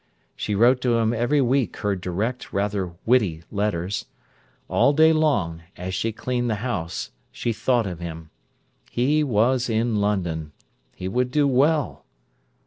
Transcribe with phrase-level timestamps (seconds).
[0.35, 4.05] She wrote to him every week her direct, rather witty letters.
[4.67, 8.31] All day long, as she cleaned the house, she thought of him.
[8.89, 10.53] He was in London:
[10.95, 12.03] he would do well.